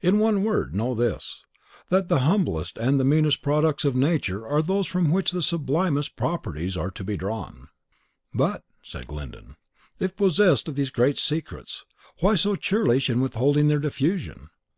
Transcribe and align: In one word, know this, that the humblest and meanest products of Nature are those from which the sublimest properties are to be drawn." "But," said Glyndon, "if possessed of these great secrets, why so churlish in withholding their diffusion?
In 0.00 0.18
one 0.18 0.42
word, 0.42 0.74
know 0.74 0.94
this, 0.94 1.44
that 1.90 2.08
the 2.08 2.20
humblest 2.20 2.78
and 2.78 2.96
meanest 3.04 3.42
products 3.42 3.84
of 3.84 3.94
Nature 3.94 4.48
are 4.48 4.62
those 4.62 4.86
from 4.86 5.10
which 5.12 5.32
the 5.32 5.42
sublimest 5.42 6.16
properties 6.16 6.78
are 6.78 6.90
to 6.92 7.04
be 7.04 7.18
drawn." 7.18 7.68
"But," 8.32 8.64
said 8.82 9.06
Glyndon, 9.06 9.56
"if 10.00 10.16
possessed 10.16 10.66
of 10.68 10.76
these 10.76 10.88
great 10.88 11.18
secrets, 11.18 11.84
why 12.20 12.36
so 12.36 12.56
churlish 12.56 13.10
in 13.10 13.20
withholding 13.20 13.68
their 13.68 13.78
diffusion? 13.78 14.48